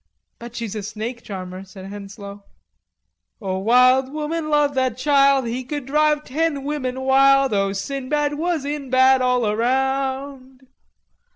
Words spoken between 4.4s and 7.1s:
loved that child He would drive ten women